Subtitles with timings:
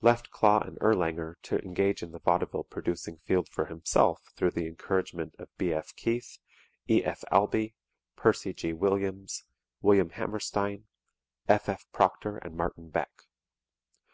[0.00, 4.66] Left Klaw and Erlanger to engage in the vaudeville producing field for himself through the
[4.66, 5.94] encouragement of B.F.
[5.96, 6.38] Keith,
[6.88, 7.22] E.F.
[7.30, 7.74] Albee,
[8.16, 8.72] Percy G.
[8.72, 9.44] Williams,
[9.82, 10.86] William Hammerstein,
[11.46, 11.84] F.F.
[11.92, 13.24] Proctor and Martin Beck.